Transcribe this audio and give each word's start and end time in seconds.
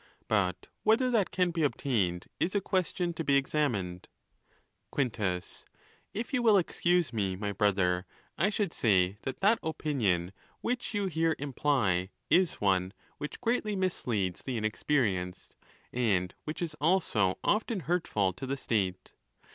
But 0.27 0.65
whether 0.81 1.11
that 1.11 1.29
can 1.29 1.51
be 1.51 1.61
obtained 1.61 2.25
is 2.39 2.55
a 2.55 2.59
question 2.59 3.13
to 3.13 3.23
be 3.23 3.35
examined. 3.37 4.07
Quintus.—If 4.89 6.33
you 6.33 6.41
will 6.41 6.57
excuse 6.57 7.13
me, 7.13 7.35
my 7.35 7.51
brother, 7.51 8.07
I 8.35 8.49
should 8.49 8.73
say 8.73 9.19
that 9.21 9.41
that 9.41 9.59
opinion 9.61 10.33
which 10.61 10.95
you 10.95 11.05
here 11.05 11.35
imply 11.37 12.09
is 12.31 12.53
one 12.53 12.93
which 13.19 13.41
greatly 13.41 13.75
misleads 13.75 14.41
the 14.41 14.57
inexperienced, 14.57 15.53
and 15.93 16.33
which 16.45 16.63
is 16.63 16.75
also 16.81 17.37
often 17.43 17.81
hurtful 17.81 18.33
to 18.33 18.47
the 18.47 18.57
state. 18.57 19.11